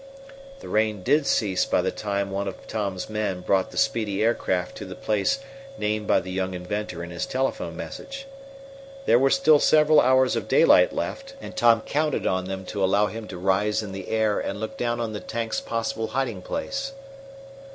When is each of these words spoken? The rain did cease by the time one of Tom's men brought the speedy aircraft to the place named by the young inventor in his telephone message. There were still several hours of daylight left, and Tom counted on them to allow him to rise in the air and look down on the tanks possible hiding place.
The 0.61 0.67
rain 0.67 1.03
did 1.03 1.27
cease 1.27 1.63
by 1.63 1.83
the 1.83 1.91
time 1.91 2.31
one 2.31 2.47
of 2.47 2.67
Tom's 2.67 3.07
men 3.07 3.41
brought 3.41 3.69
the 3.69 3.77
speedy 3.77 4.23
aircraft 4.23 4.75
to 4.77 4.85
the 4.85 4.95
place 4.95 5.37
named 5.77 6.07
by 6.07 6.19
the 6.21 6.31
young 6.31 6.55
inventor 6.55 7.03
in 7.03 7.11
his 7.11 7.27
telephone 7.27 7.75
message. 7.75 8.25
There 9.05 9.19
were 9.19 9.29
still 9.29 9.59
several 9.59 10.01
hours 10.01 10.35
of 10.35 10.47
daylight 10.47 10.91
left, 10.91 11.35
and 11.39 11.55
Tom 11.55 11.81
counted 11.81 12.25
on 12.25 12.45
them 12.45 12.65
to 12.65 12.83
allow 12.83 13.05
him 13.05 13.27
to 13.27 13.37
rise 13.37 13.83
in 13.83 13.91
the 13.91 14.09
air 14.09 14.39
and 14.39 14.59
look 14.59 14.75
down 14.75 14.99
on 14.99 15.13
the 15.13 15.19
tanks 15.19 15.61
possible 15.61 16.07
hiding 16.07 16.41
place. 16.41 16.93